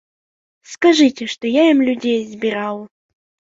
Скажыце, 0.71 1.23
што 1.35 1.53
я 1.61 1.67
ім 1.75 1.79
людзей 1.91 2.19
збіраў. 2.33 2.83